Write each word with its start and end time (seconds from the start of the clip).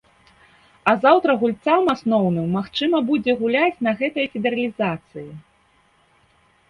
А 0.91 0.93
заўтра 1.03 1.35
гульцам 1.43 1.83
асноўным 1.95 2.47
магчыма 2.59 2.97
будзе 3.09 3.31
гуляць 3.45 3.81
на 3.89 3.97
гэтай 4.03 4.25
федэралізацыі. 4.37 5.31